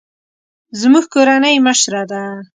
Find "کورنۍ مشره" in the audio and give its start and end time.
1.13-2.03